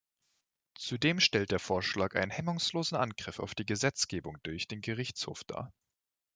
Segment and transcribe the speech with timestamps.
[0.79, 5.71] Zudem stellt der Vorschlag einen hemmungslosen Angriff auf die Gesetzgebung durch den Gerichtshof dar.